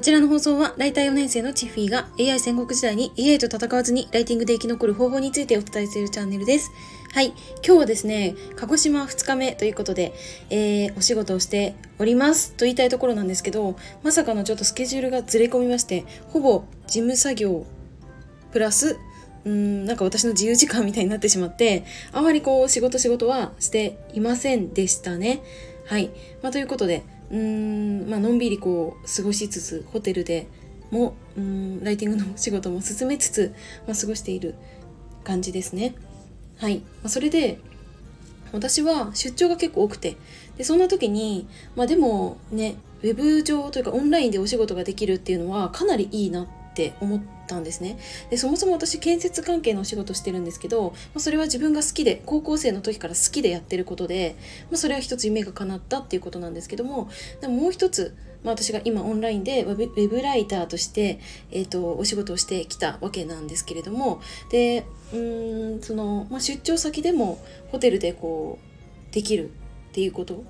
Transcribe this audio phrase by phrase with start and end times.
[0.00, 6.72] こちらの放送は、ライター4年生のチッフィーが AI 戦国時代に AI と戦わずにライティングで生き残る方法についてお伝えしているチャンネルです。
[7.12, 7.34] はい。
[7.62, 10.14] 今日はですね、鹿児島2日目ということで、
[10.48, 17.66] えー、お仕事をしておりますと言いたいところなんですけど、まさかのちょっとスケジュールがずれ込みまして、ほぼ事務作業
[18.52, 18.98] プラス、
[19.44, 25.42] うん、なんか私の自由時間みたいになってしまって、あまりこう仕事仕事はしていませんでしたね。
[25.84, 26.08] はい。
[26.40, 30.46] まあ、ということで、うーん、まあのんびりこう過ごしつつホテルで
[30.90, 33.54] もうんライティングの仕事も進めつつ、
[33.86, 34.54] まあ、過ごしている
[35.24, 35.94] 感じですね。
[36.58, 37.58] はい、まあ、それで
[38.52, 40.16] 私は出張が結構多くて
[40.58, 46.48] でそんな時にまあでもねウェブ上というかオンラインでお仕事ができるっていうのはかなりいいなっ
[46.80, 47.98] って思ったんですね。
[48.30, 54.36] でそもそも私建設関係のお仕事してるんですけど、まあ、それは自分が好きで高校生の時から好きでやってることで、
[54.70, 65.16] まあ、それは一つ夢が叶ったっていうことなんですけどもでももう一つまあ、私が今オンラインでウェブライターとして、えーと、お仕事をしてきたわけなんですけれどもでう
[65.76, 67.38] んその、まあ、出張先でも
[67.70, 68.58] ホテルでこ
[69.10, 69.50] うできる
[69.90, 70.42] っていうこと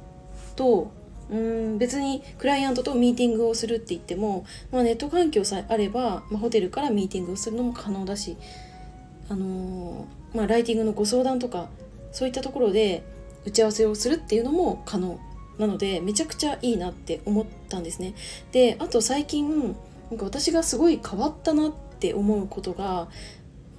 [0.55, 0.92] と
[1.31, 8.37] うん別にクライアントとミーティングをするって言っても、まあ、ネット環境さえあれば、まあ、ホテルからミーティングをするのも可能だし、
[9.28, 11.69] あのー、まあ、ライティングのご相談とか
[12.12, 13.05] そういったところで
[13.45, 15.20] 打ち合わせをするっていうのも可能
[15.59, 18.15] なのでめちゃくちゃいいなって思ったんですね。
[18.50, 19.77] であと最近
[20.11, 23.09] なんか私がすごい変わったなって思うことが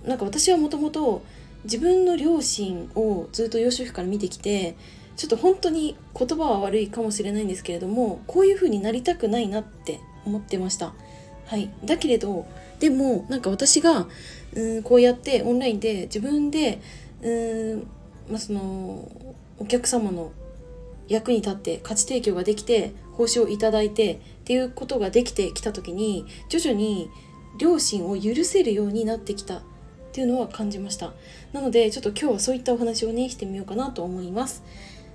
[0.06, 1.24] なんか私はもともと
[1.64, 4.76] 自分の両親をずっと幼少期から見てきて
[5.22, 10.94] ちょっと本当に言葉は悪いかもしれないんですけれどもこういう風になりたくないなって思ってました。
[11.46, 12.48] はい、だけれど
[12.80, 14.08] でもなんか私が
[14.56, 16.82] うんこうやってオンラインで自分で
[17.22, 17.88] うん、
[18.32, 19.12] まあ、その
[19.60, 20.32] お客様の
[21.08, 27.12] 役に立って価値提供ができて報酬をいただいてっていうことができてきた時に徐々に
[27.60, 29.62] 両親を許せるようになってきた。
[30.12, 31.14] っていうのは感じました。
[31.54, 34.62] なのでちょっと今日はそういったお話をねしてみようかなと思います。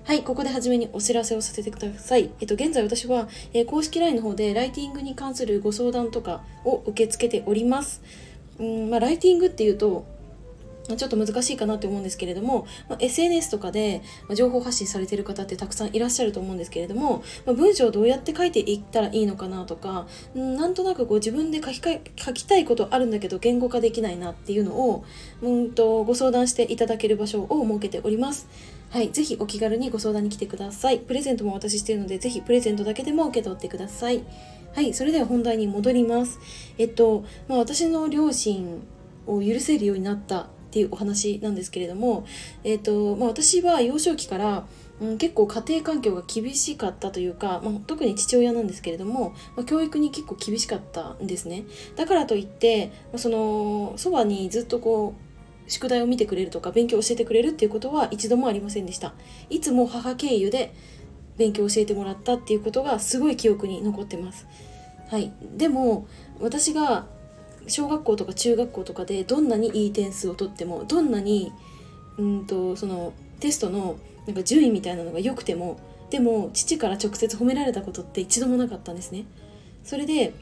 [0.07, 2.31] はい、ここで初めにお知らせをさせてください。
[2.41, 8.03] えっと、現在私は、えー、公式 LINE の方でライティングに関するご相談とかを受け付けております。
[8.61, 10.07] うん、まあ、ライティングっていうと、
[10.97, 14.01] ちょっと難しいかなって思うんですけれども、まあ、SNS とかで
[14.37, 20.07] 情報発信されてる方ってたくさんいらっしゃると思うんですけれども、まあ、文章をどうやって書いていったらいいのかなとか、
[20.39, 25.05] んなんとなくこう自分で書きか書きたいことあるんだけど言語化できないなっていうのを
[25.43, 28.47] うんとご相談していただける場所を設けております。
[28.91, 30.99] はい、ぜひお気軽にご相談に来てください。
[31.01, 34.23] プレゼントもお渡ししているので、ぜひプレゼントだけでも受け取ってください。
[34.75, 36.39] はい、それでは本題に戻ります。
[36.79, 38.83] えっと、まあ、私の両親
[39.27, 42.27] を許せるようになったっていうお話なんですけれども、
[42.63, 44.67] えーとまあ、私は幼少期から、
[45.01, 51.65] うん、結構家庭環境が厳しかったというか、まあ、特に父親なんですけれども、まあ、教育に結構厳しかったんですね
[51.97, 55.26] だからといって、まあ、そのそばにずっとこう
[55.67, 59.15] 宿題を見てくれるとか勉強を教えてくれるっていうことは一度もありませんでした。
[59.51, 60.75] いつも母経由で
[61.37, 64.47] 勉強を教えてもらったっていうことがすごい記憶に残ってます。
[65.09, 65.33] はい。
[65.57, 66.07] でも
[66.41, 67.07] 私が
[67.69, 71.53] 小学校とか中学校とかでどんなにいい点数を取ってもどんなに
[72.17, 73.97] うんとそのテストの
[74.27, 75.79] なんか順位みたいなのが良くても
[76.11, 79.25] でも父から直接褒められたことって一度もなかったんですね。
[79.85, 80.33] それで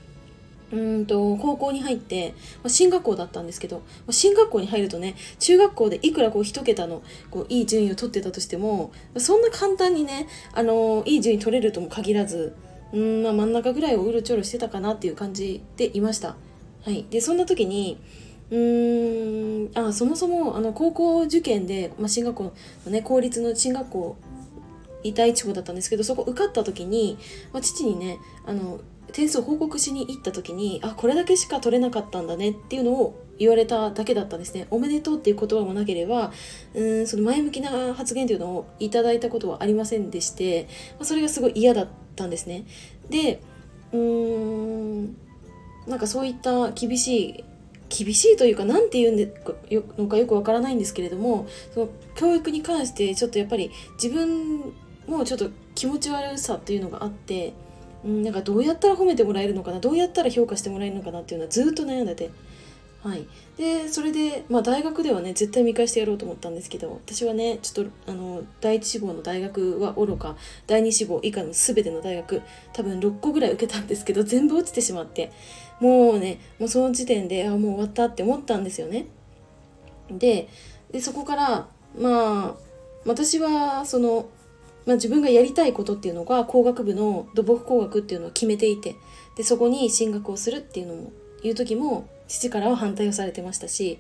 [0.75, 12.57] うんと高校に入って、まあ、進学校だったんですけど、まあ、進学校に入るとね中学校でいくらこう一桁のこういい順位を取ってたとしてもそんな簡単にね、あのいい順位取れるとも限らず
[12.93, 16.37] うん、まあ、真ん中ぐらいをうろちょろしてたかなっていう感じでいました。
[16.85, 17.99] はい、でそんな時に
[18.51, 22.53] うーんあそもそもあの高校受験で、まあ、進学校
[22.85, 24.17] の、ね、公立の進学校
[25.03, 27.19] 伊田地方だったんですけどそこ受かった時に、
[27.53, 28.81] まあ、父にねあの
[29.15, 34.67] 点数を報告しに行った時にあこれだけしか取れなかったんだねっていうのを言われただけだったんですね。
[34.71, 36.33] おめでとうっていう言葉もなければ
[36.75, 40.69] うんその前向きな発言というのをいただいたことはありませんでして、
[40.99, 42.67] ま、それがすごい嫌だったんですね。
[43.09, 43.41] で
[43.93, 45.17] うーん
[45.87, 47.45] なんかそういった厳しい
[47.89, 49.33] 厳しいというか何て言う
[49.97, 53.71] のかよくわからないんですけれどもその教育に関してちょっとやっぱり
[54.03, 54.73] 自分
[55.07, 57.53] もちょっと気持ち悪さっていうのがあって、
[58.05, 62.31] うん、なんかどうやったら褒めてもらえるのかなどうやったら評価してもらえるのかなっていうのはずっと悩んでて。
[63.03, 63.27] はい、
[63.59, 70.37] でそれで、まあ、大学ではね絶対見返してやろうと思ったんですけど私はねちょっとあの第一志望の大学はおろか
[70.67, 72.41] 第二志望以下の全ての大学
[72.73, 75.31] 多分6個ぐらい受けたんですけど 全部落ちてしまって。
[75.81, 79.07] もうねもうその時点であもう終わったって思ったんですよね。
[80.11, 80.49] で
[80.91, 81.67] でそこから
[81.99, 82.65] まあ
[83.05, 84.27] 私はその
[84.87, 88.97] まあ、自分がやりたいことっていうのが工学部の土木工学っていうのを決めていて
[89.37, 93.99] でそこに進学をするっていうのもいう時も父からは反対をされてましたし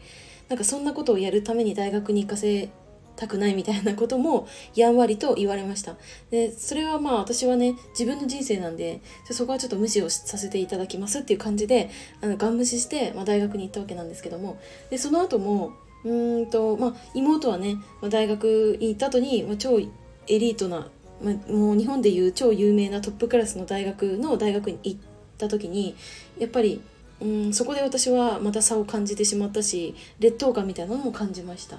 [0.48, 2.70] なんかそんなことをやるために大学に行かせ
[3.16, 5.96] たくないみたいなこともやんわりと言われました。
[6.30, 9.00] でそれはまあ私はね自分の人生なんで
[9.30, 11.90] そこはちょっと無視をさせていただきますっていう感じで
[12.20, 14.58] あのガン無視して、まあ、大学に行ったわけなんですけども
[14.90, 15.72] でその後も
[16.04, 19.80] うんと、まあ、妹はね、まあ、大学に行った後に、まあ、超
[20.28, 20.88] エリートな、
[21.22, 25.00] ま、もう日本でいう超有名なトップクラスの大学の大学に行っ
[25.38, 25.96] た時に
[26.38, 26.80] やっぱり
[27.20, 31.78] うんそこで私はまた差を感じてしまったし劣等感みたいなのも感じました。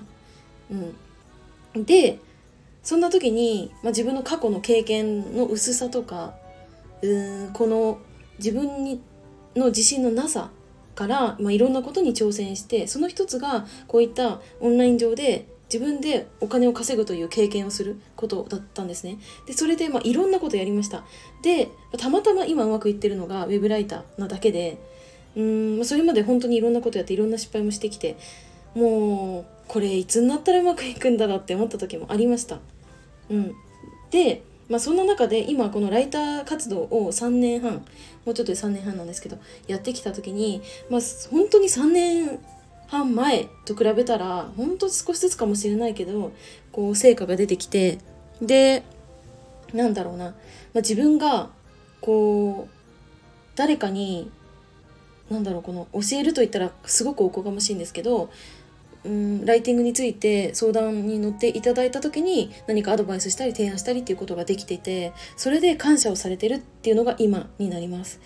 [1.76, 2.20] うん、で
[2.82, 6.34] そんな時に、ま、自分の過去の経験の薄さとか
[7.02, 8.00] うんこの
[8.38, 9.02] 自分に
[9.56, 10.50] の自信のなさ
[10.96, 19.18] から、まあ、いろんなことに挑戦してその一つがこういったオンライン上で自分でお金を稼ぐという経験をすることだったんですね。
[19.48, 21.04] でそれで、まあ、いろんなことやりました。
[21.42, 24.78] でたまたま今うまくいってるのがウェブライターなだけで
[25.36, 28.18] うんそれまで本当にいろんなことやっていろんな失敗もしてきて
[28.74, 32.60] もうこれいつになったらうまくいくんだろうって思った時もありました。
[33.30, 33.56] うん、
[34.12, 37.86] で、まあ、そんな中で今このライター活動を3年半
[38.26, 39.38] もうちょっとで3年半なんですけど
[39.68, 41.02] やってきた時に、まあ、
[41.32, 42.40] 本当に3年
[42.88, 46.32] 半前と比べたら本当少しずつかもしれないけど
[46.72, 48.00] こう成果が出てきて
[48.42, 48.84] で
[49.74, 50.34] なんだろうな、まあ、
[50.78, 51.50] 自分が
[52.02, 52.76] こう
[53.56, 54.30] 誰かに
[55.30, 58.30] なんだろうこの教えると言ったらすごくおこがましいんですけど
[59.04, 68.20] うんライティングについて相談に乗っていただいた時に何かアドバイスしたり提案したりっていうことができていてそれで感謝をされてるっていうのが今になります。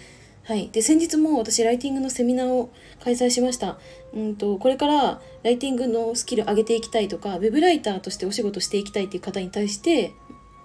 [0.50, 2.72] はい、で先日も私ライティングのセミナーを
[3.04, 3.78] 開催しました、
[4.16, 10.12] うんと、これからライティングのスキル上げていきたいとかウェブライターとしてお仕事していきたいっていう方に対して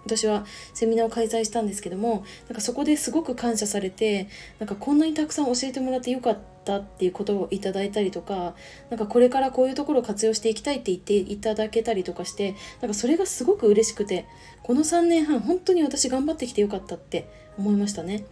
[0.06, 8.54] 私はセミナーを開催したんですけどもなんかそこですごく感謝されてなんかこんなにたくさん教えてもらってよかったっていうことをいただいたりとか
[8.88, 14.24] なんかこれからこういうところを活用していきたいって言っていただけたりとかしてなんかそれがすごく嬉しくて
[14.62, 17.28] この3年半本当に私頑張ってきてよかったって
[17.58, 18.24] 思いましたね。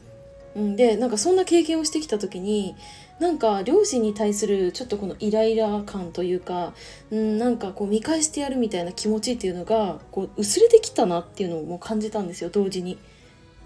[0.55, 2.77] うん、でなんかそんな経験をしてきた時に
[3.19, 6.75] なんか両親に対するちょっとこのイライラ感というか、
[7.11, 12.99] うん、なんかこう見返してやるみたいな気持ちっていうのがこう薄れてきたなっていうのをもう感じたんですよ同時に。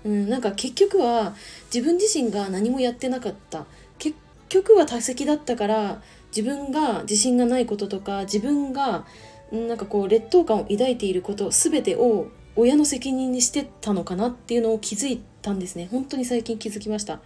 [0.04, 1.34] うん、なんか結局は
[1.74, 3.66] 自分自身が何もやってなかった
[3.98, 4.16] 結
[4.48, 6.00] 局は多席だったから
[6.36, 9.04] 自分が自信がないこととか自分が
[9.50, 15.88] なんかこう劣等感を抱いていること全てを親の責任にしてたのかなっていうのを気づいたんですね。
[15.90, 17.20] 本当に最近気づきました。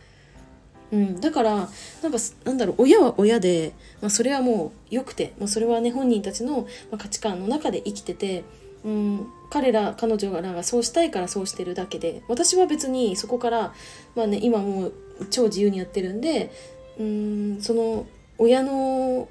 [0.93, 1.69] うん、だから
[2.03, 6.67] なんかなんだろう親は親で、まあ、それはもう良くて、まあ、それはね本人たちの
[6.99, 8.43] 価値観の中で生きてて、
[8.85, 13.73] うん、彼ら彼女らがそうしたいからそうしてるだけで私は別にそこから、
[14.17, 14.93] まあね、今もう
[15.31, 16.51] 超自由にやってるんで
[16.99, 17.63] うん。
[17.63, 18.07] その
[18.39, 19.29] 親の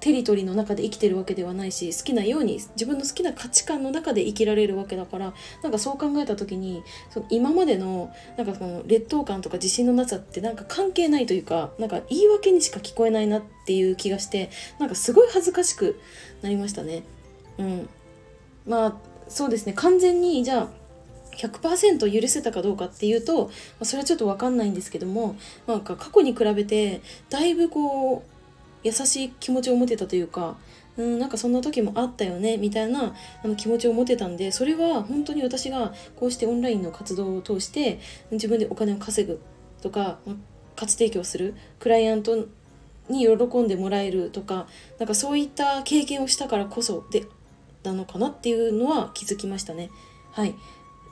[0.00, 16.00] テリトリーの中で生きてるわけではないし好きなように自分の好きな価値観の中で生きられるわけだからなんかそう考えた時にその今までのなんかその劣等感とか自信のなさってなんか関係ないというかなんか言い訳にしか聞こえないなっていう気がしてなんかすごい恥ずかしく
[16.42, 17.02] なりましたね。
[17.58, 17.88] うん、
[18.66, 18.96] まあ
[19.28, 20.68] そうですね完全にじゃあ
[21.36, 25.36] 100%許せたかどうかっていうと、まあ、それはちょっと分かんないんですけども
[25.66, 28.39] なんか過去に比べてだいぶこう
[28.82, 30.56] 優しい気持ちを持てたというか
[30.96, 39.40] うんなんかそんな時もあったよねみたいなあの気持ちを持てたんでそれは本当に私がこうしてオンラインの活動を通して自分でお金を稼ぐ
[39.82, 40.34] とか、ま
[40.76, 42.46] 価値提供するクライアント
[43.10, 44.66] に喜んでもらえるとか
[44.98, 47.26] なんかそういった経験をしたからこそで
[47.82, 49.90] なのかなっていうのは気づきましたね。
[50.32, 50.54] はい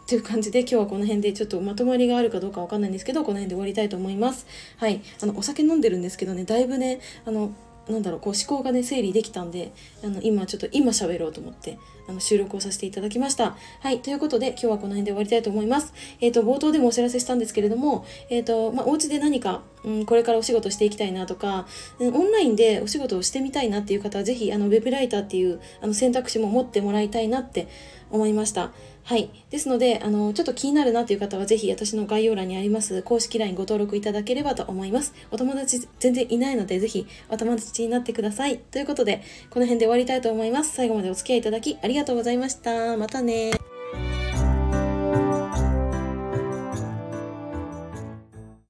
[0.09, 4.47] という感じで今日はこの辺でちょっとまとまりがあるかどうかわかんないんですけどこの辺で終わりたいと思います。
[4.79, 5.03] はい。
[5.23, 7.53] あのお酒飲んでるんですけどねだいぶねあの
[7.91, 9.73] なんだろうこう思考がね整理できたんで
[10.03, 13.55] あの今ちょっと今喋ろうと思ってあの収録をさせていただきました。
[13.81, 14.01] はい。
[14.01, 15.93] ということで今日はこの辺で終わりたいと思います。
[16.23, 21.67] えっ、ー、と冒頭でもお知らせしたんですけれどもえっ、ー、とまあお家で何か、うん、これからお仕事していきたいなとか、
[21.99, 27.69] うん、オンラインでお仕事をしてみたいなっていう方はぜひあのウェブライターっていうあの選択肢も持ってもらいたいなって
[28.11, 28.73] 思いました。
[29.09, 29.31] はい。
[29.49, 35.15] ですので、あの、ちょっと気になるなという方は、ぜひ私の概要欄にあります公式 LINE ご登録いただければと思います。
[35.31, 38.59] お友達全然いないので、ぜひお友達になってください。
[38.59, 40.75] ということで、この辺で終わりたいと思います。
[40.75, 42.99] 最後までお付き合いいただきありがとうございました。
[42.99, 43.53] またね